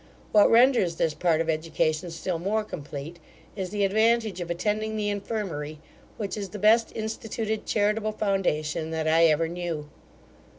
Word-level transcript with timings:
What 0.31 0.49
renders 0.49 0.95
this 0.95 1.13
part 1.13 1.41
of 1.41 1.47
education 1.47 2.09
still 2.09 2.39
more 2.39 2.63
complete, 2.63 3.19
is 3.55 3.69
the 3.69 3.85
advantage 3.85 4.41
of 4.41 4.49
attending 4.49 4.97
the 4.97 5.11
infirmary, 5.11 5.77
which 6.17 6.35
is 6.35 6.49
the 6.49 6.57
best 6.57 6.91
instituted 6.95 7.67
charitable 7.67 8.13
foundation 8.13 8.89
that 8.89 9.07
I 9.07 9.25
ever 9.25 9.47
knew. 9.47 9.89